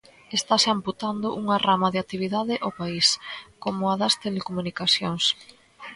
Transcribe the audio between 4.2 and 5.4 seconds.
telecomunicacións.